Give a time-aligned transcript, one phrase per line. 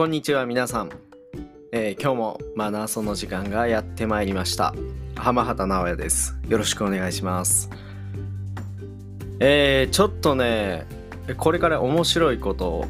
[0.00, 0.90] こんにちは皆さん、
[1.72, 4.72] えー今日もマナーソの時間がやってまいりました。
[5.14, 6.38] 浜畑直也です。
[6.48, 7.68] よろしくお願いします。
[9.40, 10.86] えー、ちょっとね
[11.36, 12.86] これから面白いことを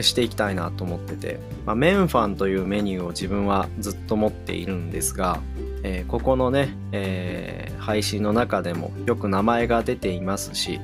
[0.00, 5.40] していきたいなと思ってて、まあ、メンファンというメニューを自分はずっと持っているんですが、
[5.82, 10.80] えーここのね、え配信の中でもよく名前が出ていますし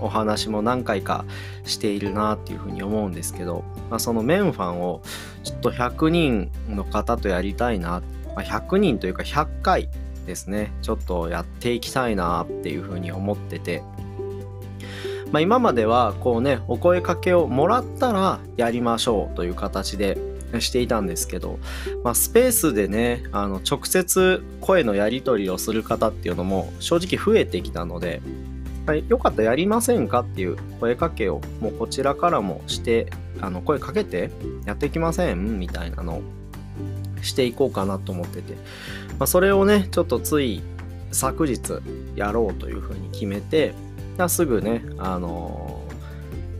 [0.00, 1.24] お話も何回か
[1.64, 5.02] しているなっていうふうに思うんですけど、まあ、そのメンファンを
[5.44, 8.02] ちょっと100人の方とやりたいな、
[8.34, 9.88] まあ、100人というか100回
[10.26, 13.82] ですねちょっとやっていきたいなっていうふうに思ってて、
[15.32, 20.18] まあ、今まではこうねお声かけをもらったらやりましょうという形で
[20.58, 21.58] していたんですけど、
[22.02, 28.20] まあ、スペースでねあの直接声のやり取りをする方っていうのも正直増えてきたので、
[28.90, 33.06] はい、よかったらやりませんかっていう声かけをもうこちらからもして
[33.40, 34.32] あの声かけて
[34.66, 36.22] やっていきませんみたいなのを
[37.22, 38.60] していこうかなと思ってて、ま
[39.20, 40.60] あ、それをねちょっとつい
[41.12, 41.80] 昨日
[42.16, 43.74] やろうというふうに決めて
[44.28, 45.90] すぐね、あのー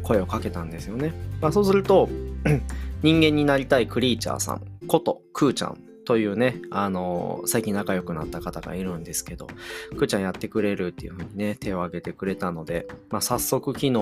[0.03, 2.08] 声をかけたんですよね、まあ、そうすると
[3.03, 5.78] 人間になりたいクリーチャーさんことクーちゃん
[6.11, 9.47] というね、あのー最近仲良くなった方がいるんですけど、
[9.97, 13.92] くーちゃんやってくれるっていう風にね、手を挙げてくれたので、まあ、早速昨日、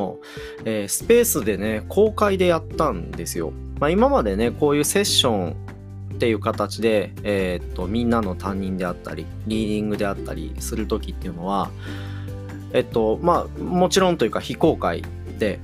[0.64, 3.52] えースペースでね、公開でやったんですよ。
[3.78, 5.56] まあ、今までね、こういうセッション
[6.14, 11.70] っていう形で、えーっと、みんなの担任であったり、リーディングであったりする時っていうのは、
[12.72, 15.02] えっと、まあ、もちろんというか非公開、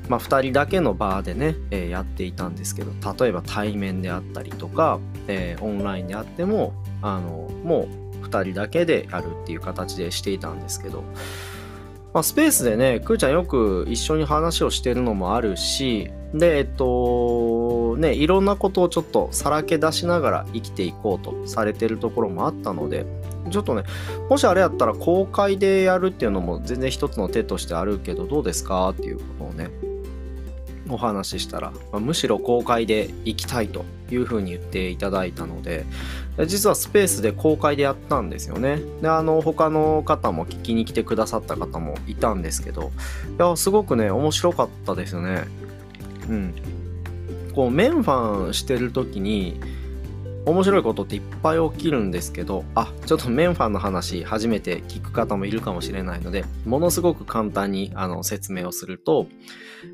[0.09, 7.89] まあ、2人だけのバーでね、えーやっていたんですけど例えば対面であったりとか、えーオンラインであってもあのも
[8.23, 11.05] う2人だけでやるっていう形でしていたんですけど、
[12.15, 23.05] まあ、スペースでねくーちゃんよく一緒に話をしてるのもあるしでえっとねいろんなことをちょっとさらけ出しながら生きていこうとされてるところもあったので
[23.51, 23.83] ちょっとね
[24.31, 28.91] もしあれやったら公開でやるっていうのも全然一つの手としてあるけどどうですか？
[28.91, 29.71] っていうことをね。
[30.95, 35.85] お話ししたら、まあむしろ公開で行きたいというふうに言っていただいたので
[36.47, 38.81] 実はスペースで公開でやったんですよね。
[39.03, 42.93] であの他の方も聞きに来てくださった方もいたんですけど
[43.39, 45.45] いやすごくね面白かったですよね。
[46.29, 46.55] うん。
[47.55, 49.61] こうメンファンしてる時に
[50.47, 59.27] 面白いことっていっぱい起きるんですけどあちょっとメンファンの話初めて聞く方もいるかもしれないのでものすごく簡単にあの説明をすると、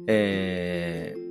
[0.06, 1.30] えー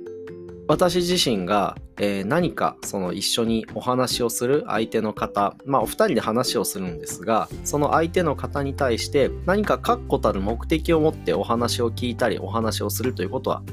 [0.70, 13.64] 私自身が、えー何かその一緒にお話をする相手の方まあお二人で話をするんですがその相手の方に対して何か確固たる目的を持ってお話を聞いたりお話をするということは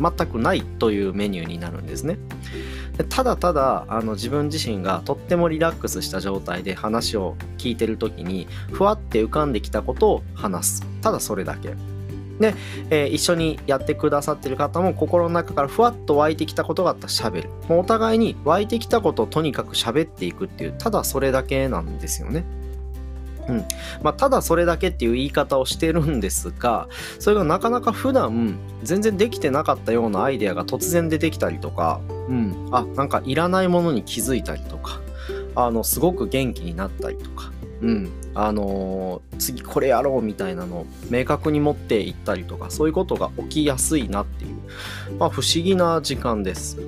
[0.00, 2.18] 全くないというメニューになるんですね。
[3.04, 10.86] ただただあの自分自身がとってもリラックスした状態で話を聞いてる時にふわって浮かんできたことを話す。
[11.02, 11.74] ただそれだけ。
[12.40, 12.54] で、
[12.90, 17.50] えー一緒にやってくださってる方も心の中からふわっと湧いてきたことがあったら喋る。
[17.68, 22.44] もうお互いに湧いてきたことをとにかく喋っていくっていうただそれだけなんですよね。
[23.48, 23.64] うん。
[24.02, 35.00] まあ、ただそれだけっていう言い方をしてるんですがそれがなかなか普段全然できてなかったようなアイデアが突然出てきたりとか、うん、あなんかいらないものに気づいたりとか
[35.54, 38.10] あのすごく元気になったりとか、うん。
[38.34, 44.56] あのー次これやろうみたいなのを明確に持っていったりとかそういうことが起きやすいなっていう、
[45.18, 46.78] まあ、不思議な時間です。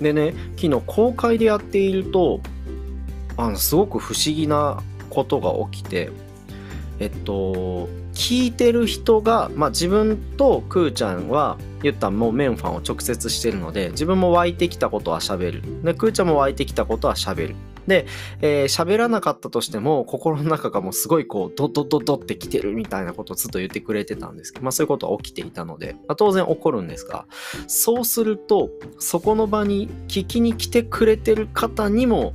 [0.00, 2.40] でね昨日公開でやっていると
[3.36, 6.10] あのすごく不思議なことが起きて
[6.98, 15.82] えっと聞いてる人が、まあ、自分とくーちゃんは言ったらもうメンファンを直接してるので自分も湧いてきたことは喋る。
[15.82, 17.56] でくーちゃんも湧いてきたことは喋る。
[17.86, 18.06] で
[18.40, 27.26] えー喋、らなかったとしても心の中がもうすごいこうドドドドってきてるみたいなことをずっと言ってくれてたんですけど、まあ、そういうことは起きていたので、まあ、当然起こるんですが
[27.66, 32.32] そうするとそこの場に聞きに来てくれてる方にも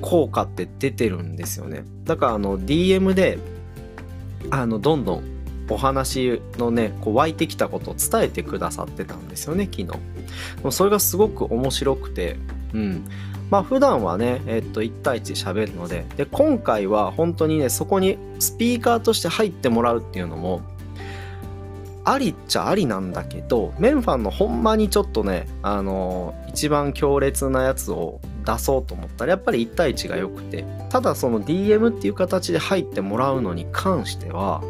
[0.00, 1.84] 効果って出てるんですよね。
[2.04, 3.38] だからあの DM で
[4.50, 5.24] あのどんどん
[5.68, 9.86] お話のねこう湧いてきたことを伝えてくださってたんですよね昨日。
[9.86, 9.94] で
[10.64, 12.36] もそれがすごく面白くて
[12.74, 13.04] うん。
[13.50, 20.62] まあ普段はね、えっと、1対1喋るのでで今回は本当にねそこにスピーカーとして入ってもらうっていうのも
[22.04, 34.62] ありっちゃありなんだけどメンファンのほんまにちょっとねあの一番強烈なやつを出そうと思ったらやっぱり1対1が良くてただその DM っていう形で入ってもらうのに関しては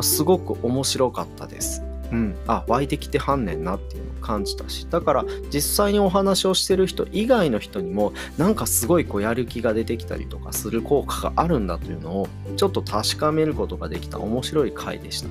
[0.00, 1.82] すごく面白かったです。
[2.12, 4.15] うん、あ湧いてきてはんねんなっていうの。
[4.26, 14.18] 感じたしだから実際にお話をしてる人以外の人にもなんかすごいこうやる気が出てきたりとかする効果があるんだというのをちょっと確かめることができた。
[14.18, 15.28] 面白い回でした。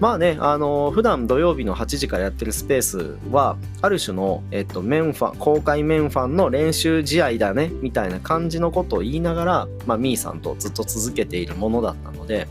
[0.00, 12.48] まあねあの普段土曜日の8時からやってるスペースはある種の、えっと、メンファン公開メンファンの練習試合だねみたいな感じのことを言いながら、まあ、ミーさんとずっと続けているものだったので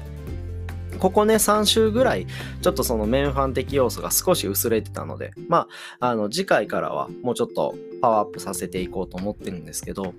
[1.00, 2.28] ここね、3週ぐらい、
[2.62, 5.68] ちょっとそのメンファン的要素が少し薄れてたので、ま
[6.00, 10.14] あ、あの、次回からはもうちょっとパワーアップさせていこうと思ってるんですけど、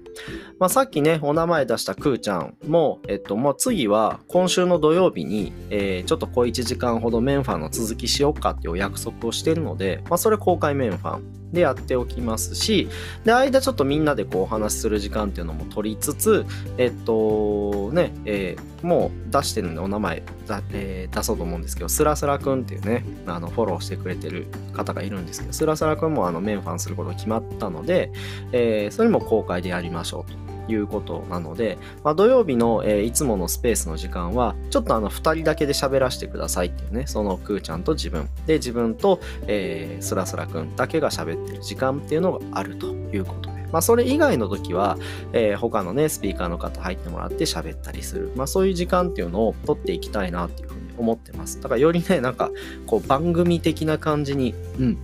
[0.59, 12.89] まあ、さっきね、お名前出したくーちゃんも、えっと、もう次は今週の土曜日に、えー、ちょっと小1時間ほどメンファンの続きしようかっていうお約束をしてるので、まあ、それ公開メンファンでやっておきますし、
[13.25, 16.47] で、間ちょっとみんなでこうお話しする時間っていうのも取りつつ、
[16.79, 28.13] えっと、ね、えー、もう出してるんでお名前だ、えー、出そうと思うんですけど、スラスラくんっていうね、あの、フォローしてくれてる方がいるんですけど、スラスラくんもあの、メンファンすること決まったので、
[28.53, 30.50] えー、それも公開でやりましょうと。
[30.69, 38.29] いうことなので、まあ、土曜日の、えー、いつものスペースの時間は、ちょっとあの、2人だけで喋らせてくださいっていうね、そのくーちゃんと自分。
[38.47, 43.61] で、自分と、えー、スラスラくんだけが喋ってる時間っていうのがあるということで。
[43.73, 44.99] まあ、それ以外の時は、
[45.33, 48.33] えー、他のね、スピーカーの方入ってもらって喋ったりする。
[48.37, 51.61] まあ、そういう時間っていうのを取っていきたいなっていうふうに思ってます。
[51.61, 52.51] だからよりね、なんか、
[52.87, 54.99] こう、番組的な感じに、うん、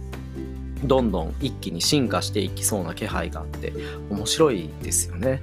[0.84, 3.72] どんどん一気に進化していきそうな気配があって
[4.10, 5.42] 面白いですよね。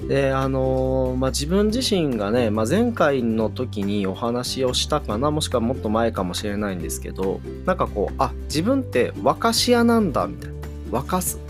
[0.00, 10.54] うん、であのー、まあ、自分自身がね、まあ、前回の時にお話をしたかなもしくはもっと前かもしれないんですけどなんかこうあ自分って沸かし屋なんだみたいな。
[11.00, 11.40] 沸かす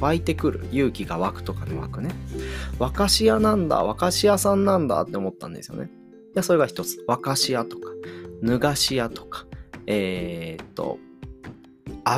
[0.00, 0.66] 湧いてくる。
[0.72, 2.10] 勇気が湧くとかの湧くね。
[2.78, 5.90] 沸かし屋なんだ沸かし屋さんなんだって思ったんですよね。
[6.34, 7.04] でそれが一つ。
[7.08, 7.90] 沸かし屋とか。
[8.42, 9.46] 脱がし屋とか。
[9.86, 10.98] えー、っと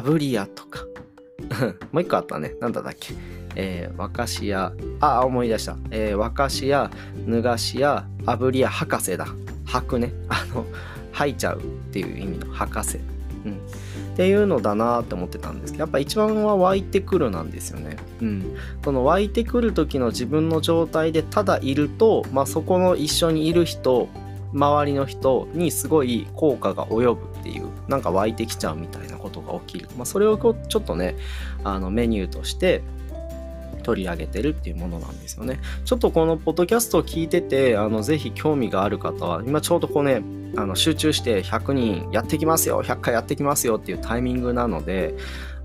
[0.00, 0.85] 炙り屋とか
[1.93, 3.15] もう一個あったね何だったっけ？
[3.55, 5.77] えー、和菓子屋、あ、思い出した。
[5.91, 6.91] えー、和菓子屋、
[7.29, 9.27] 脱がし屋、炙り屋、博士だ。
[9.67, 10.12] 吐くね。
[10.29, 10.65] あの、
[11.12, 11.62] 吐いちゃうっ
[11.93, 12.99] ていう意味の博士。
[13.44, 13.53] うん。
[13.53, 17.97] っていうのだなって思ってたんですけど、やっぱ一番は湧いてくるなんですよね。
[18.23, 18.56] うん。
[18.83, 24.09] その湧いてくる時の自分の状態でただいると、まあそこの一緒にいる人、
[24.53, 29.89] 周りの人にすごい効果が及ぶっていう、なんか湧いてきちゃうみたいなことが起きる。
[29.97, 31.17] まあそれをちょっとね、
[31.65, 32.83] あのメニューとして、
[33.83, 35.61] 取り上げてるっていうものなんですよね。
[35.85, 40.23] ちょっとこのポッドキャストを聞いてて、あの、ぜひ興味がある方は、今ちょうどこうね、
[40.57, 45.15] あの集中して100人やってきますよ、100回やってきますよっていうタイミングなので、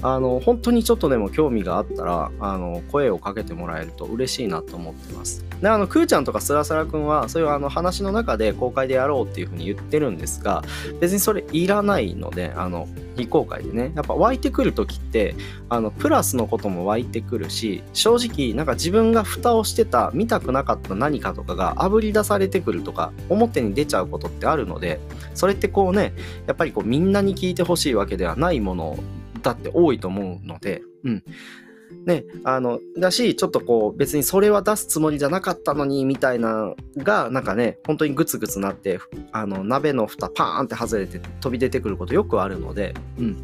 [0.02, 5.44] あの、本当にちょっとでも興味があったら、あの、声をかけてもらえると嬉しいなと思ってます。
[5.62, 10.64] で、あの、くーちゃんとかスラスラくんは、そういうあの話の中で公開でやろうっていうふうに言ってるんですが、
[11.00, 15.36] 別にそれいらないので、あの、非公開でね、やっぱ湧いてくるときって、
[15.70, 25.00] あの、プラスのことも湧いてくるし、正直、なんか自分が蓋をしてた、見たくなかった何かとかが炙り出されてくるとか、表に出ちゃうことってあるので、
[25.34, 26.14] それってこうね、
[26.46, 28.98] やっぱりこうみんなに聞いてほしいわけではないもの
[29.48, 31.24] だって多いと思うので、うん。
[32.06, 39.00] ね、あの、だし、ちょっとこう、別にそれは出すつもりじゃなかったのに、みたいな、が、なんかね、本当にグツグツなって、
[39.32, 43.38] あの、鍋の蓋パーンって外れて飛び出てくることよくあるので、うん。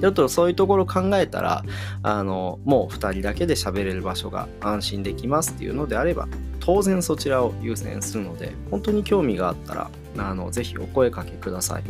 [0.00, 1.64] ちょっとそういうところ考えたら、
[2.04, 6.28] あの、もう2人だけで喋れる場所が安心できますっていうのであれば、
[6.60, 11.82] 当然そちらを優先するので、本当に興味があったら、あの、ぜひお声かけください。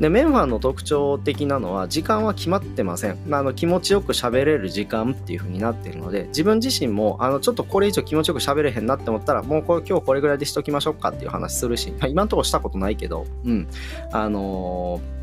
[0.00, 3.18] で、メンファンの特徴的なのは、時間は決まってません。
[3.26, 13.68] まああの気持ちよく喋れる時間っていう風になってるので、自分自身も、あの、ちょっとこれ以上気持ちよく喋れへんなって思ったら、もうこれ今日これぐらいでしときましょうかっていう話するし、まあ、今んとこしたことないけど、うん。
[14.12, 15.14] あのー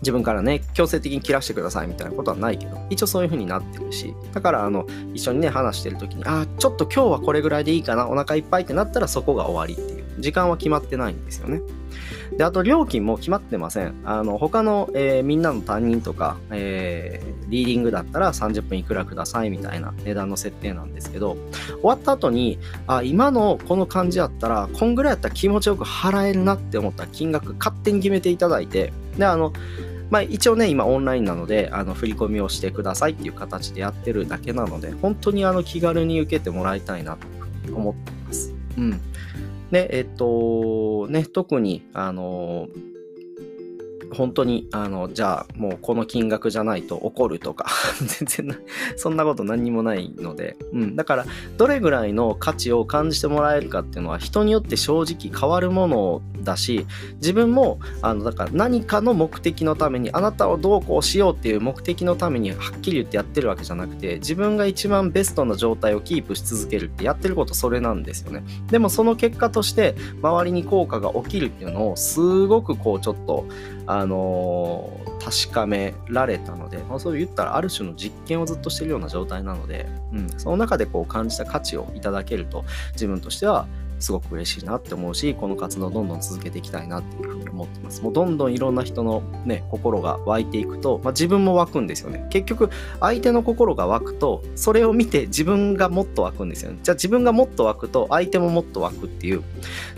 [0.00, 10.04] 自分からね、強制的に切らしてくださいみたいなことはないけど、一応そういう風になってるし、だから、あの、一緒にね、話してる時に、あ、ちょっと今日はこれぐらいでいいかな、お腹いっぱいってなったらそこが終わりっていう。
[10.18, 11.60] 時間は決まってないんですよね。
[12.40, 14.00] で、あと料金も決まってません。
[14.02, 29.52] あの、他の、えー、みんなの担任とか、えー、リーディングだったら30分いくらくださいみたいな値段の設定なんですけど、終わった後に、あ、今のこの感じやったら、こんぐらいやったら気持ちよく払えるなって思った金額勝手に決めていただいて、で、あの、
[30.08, 37.18] まあ、一応ね、今オンラインなので、あの、振り込みをしてくださいっていう形でやってるだけなので、本当にあの、気軽に受けてもらいたいな
[37.66, 38.54] と思ってます。
[38.78, 39.00] うん。
[39.70, 42.68] で、えっと、ね、特に、あの、
[44.12, 47.66] 本当に、あの、じゃあ、もうこの金額じゃないと怒るとか
[48.26, 48.58] 全然
[48.96, 50.96] そんなこと何にもないので、うん。
[50.96, 51.26] だから、
[51.56, 56.86] どれぐらいの価値を感じてもらえるかっていうのは、人によって正直変わるものだし、
[57.16, 68.44] 自分も、あの、だから何かの目的のために、あなたをどうこうしようっていう目的のために、はっきり言ってやってるわけじゃなくて、自分が一番ベストな状態をキープし続けるってやってることそれなんですよね。
[68.70, 73.46] でもその結果として、周りに効果が起きるっていうのを、すごくこう、ちょっと、
[73.92, 74.88] あの、
[75.20, 83.66] 確かめられたので、まあ、そう言ったらある種の実験をずっとしてるような状態なので、うん、その中でこう感じた価値をいただけると自分としては
[83.98, 88.02] すごく嬉しいなって思うし、この活動をどんどん続けていきたいなっていうふう思ってます。
[88.02, 92.26] もうどんどんいろんな人のね、心が湧いていくと、まあ、自分も湧くんですよね。
[92.30, 96.78] 結局、相手の心が湧くと、それを見て自分がもっと湧くんですよね。
[96.82, 99.42] じゃあ自分がもっと湧くと、相手ももっと湧くっていう、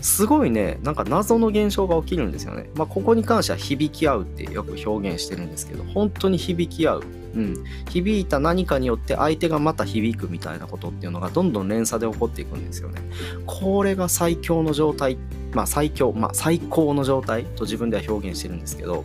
[0.01, 2.69] すごいね、なんか謎の現象が起きるんですよね。
[2.75, 7.03] まあ、ここに関しては響き合うってよく表現してるんですけど、本当に響き合う。
[7.35, 13.01] うん、響いた何かによって相手がまた響くみたいなことっていうのがどんどん連鎖で起こっていくんですよね。
[13.45, 15.17] これが最強の状態、
[15.53, 19.03] まあ最強、まあ最高の状態と自分では表現してるんですけど、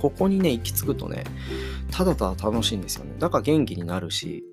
[0.00, 1.24] ここにね、行き着くとね、
[1.90, 3.12] ただただ楽しいんですよね。
[3.18, 4.44] だから元気になるし、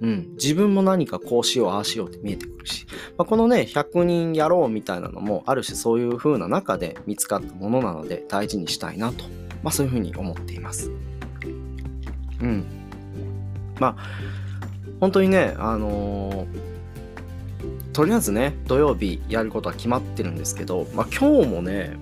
[0.00, 9.24] うん、自分も何かこうしよう、ああしようって見えてくるし、まあ、このね、100人やろうみたいなのも、ある種そういう風な中で見つかったものなので、大事にしたいなと、
[9.62, 10.90] まあそういう風に思っています。
[12.40, 12.64] うん。
[13.78, 13.96] まあ、
[15.00, 21.96] 本当にね、あのー、とりあえずね、土曜日やることは決まってるんですけど、まあ今日もね、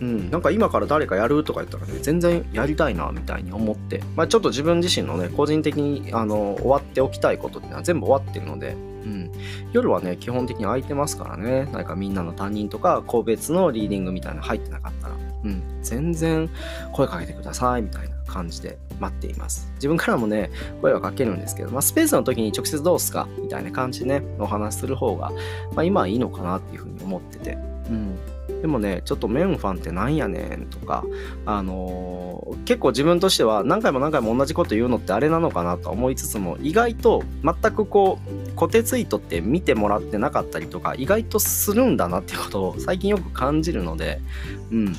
[0.00, 9.30] うん、なんか今から誰かやるとか言ったらね、全然やりたいな、みたいに思って、まあちょっと自分自身のね、個人的に、あの、終わっておきたいことっていうのは全部終わってるので、うん。
[9.72, 15.14] 夜はね、基本的に空いてますからね、なんかみんなの担任とか、個別のリーディングみたいなの入ってなかったら、
[15.44, 16.50] うん、全然
[16.92, 19.70] 声かけてください、みたいな感じで待っています。
[19.74, 23.28] 自分からもね、声はかけるんですけど、まあ、スペースの時に直接どうすか？
[23.40, 25.30] みたいな感じでね、お話しする方が、
[25.74, 27.58] まあ、今はいいのかなっていうふうに思ってて。
[27.90, 28.16] うん。
[28.60, 31.04] でもね、ちょっとメンファンってなんやねんとか、
[31.44, 44.22] あのー、結構自分としては何回も何回も同じこと言うのってあれなのかなと思いつつも、意外と全くこう、固定ツイートって見てもらってなかったりとか、意外とするんだなってことを最近よく感じるので、
[44.70, 44.96] うん。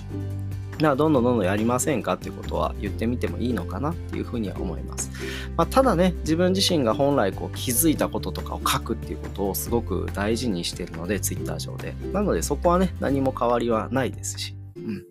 [0.80, 5.12] などんどんどんどんやりませんかっていうことは言ってみてもいいのかなっていうふうには思います。
[5.56, 11.94] まあ、ただね、自分自身が本来こう気づいたこととかを書くっていうことをすごく大事にしてるので、Twitter 上で。
[12.12, 14.56] なのでそこはね、何も変わりはないですし。
[14.86, 14.96] うん。
[14.96, 15.02] ま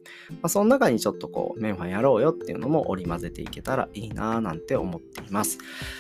[0.45, 5.59] あ、その中にちょっとこう、メンファンやろうよっていうのも織り交ぜていけたらいいなぁなんて思っています。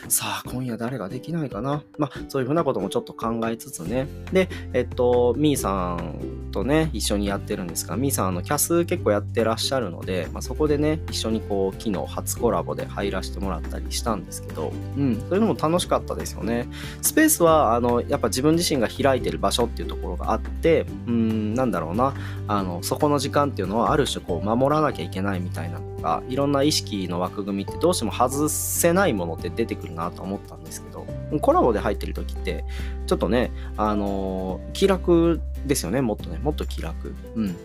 [0.08, 1.82] さあ、今夜誰ができないかな。
[1.98, 4.08] まあ、そういうふうなこともちょっと考えつつね。
[4.32, 16.68] で、えっと、みーさんとね、一緒にやってるんですが、みーさん、あの、キャス結構やってらっしゃるので、まあ、そこでね、一緒にこう、昨日初コラボで入らせてもらったりしたんですけど、うん、そういうのも楽しかったですよね。
[17.02, 22.14] スペースは、あの、やっぱ自分自身が開いてる場所っていうところがあって、うん、なんだろうな、
[22.46, 31.06] あの、そこの時間っていうのは、ある種こう、守らなきゃいけないみたいなのが、いろんな意識の枠組みってどうしても外せないものって出てくるなと思ったんですけど、
[31.40, 32.64] コラボで入ってる時って、
[33.06, 37.14] ちょっとね、あのー、気楽ですよね、もっとね、もっと気楽。
[37.34, 37.56] うん。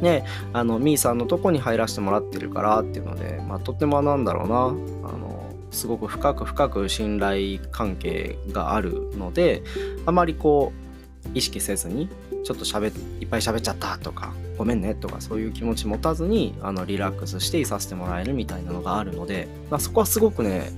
[0.00, 9.62] ね、あの、みーさんのとこに入らせてもらってるからっていうので、まあ、とってもなんだろうな、あの、すごく深く深く信頼関係があるので、
[10.06, 10.87] あまりこう、
[11.34, 12.08] 意識せずに、
[12.44, 20.72] ちょっと喋いっぱい喋っちゃったとか、ごめんねとかそういう気持ち持たずにあのリラックスしていさせてもらえるみたいなのがあるので、まあ、そこはすごくね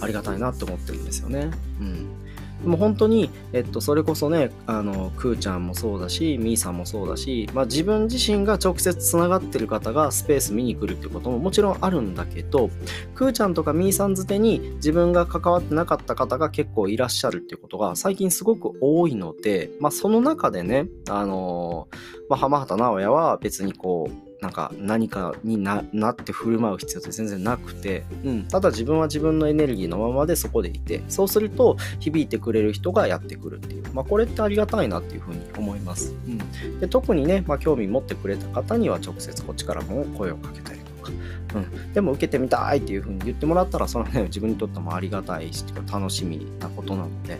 [0.00, 1.50] ありがたいなって思ってるんですよね。
[1.80, 2.25] うん
[2.66, 12.68] でも本当に、えっと、それこそね、あの、くーちゃんもそうだし、みーさんもそうだし、まあ自分自身が直接つながってる方がスペース見に来るってことももちろんあるんだけど、
[13.14, 21.86] くーちゃんとかみーさんづてに自分が関わってなかった方が結構いらっしゃるっていうことが最近すごく多いので、まあその中でね、あの
[22.28, 31.02] まあ浜畑直也は別にこう、なんか何かになって振る舞う必要って全然なくて、うん、ただ自分は自分のエネルギーのままでそこでいて。
[31.08, 41.12] そうすると響いてくれる人がやってくるっていう、まあ、これってありがたいなっていうふうに思います、うん、で特にね、まあ、興味持ってくれた方には直接こっちからも声をかけたりとか、
[41.54, 47.38] うん、でも受けてみたいっていうふうに言ってもらったらそれはね自分にとってもありがたいし楽しみなことなので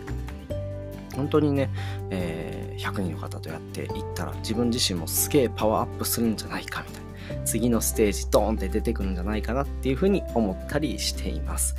[1.17, 1.69] 本当にね、
[2.09, 7.07] えー、100人の方とやっていったら自分自身もすげえパワーアップするんじゃないかみたいな
[7.43, 11.75] 次のステージドーンって出てくるんじゃないかなっていうふうに思ったりしています。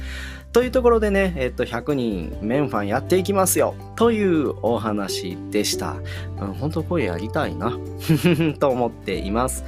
[0.53, 5.97] というところでね、えっと、100人メンファンやっていきますよというお話でした。
[6.41, 7.79] うん、本当これやりたいな
[8.59, 9.65] と思っています。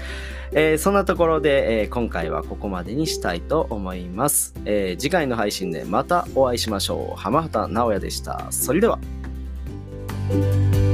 [0.53, 7.21] えー、そんなところで、えー、今回はここまでにしたいと思います、えー、次回の配信でまたお会いしましょう。
[7.21, 8.47] 浜畑直也でした。
[8.51, 8.99] それでは。
[10.31, 10.90] Música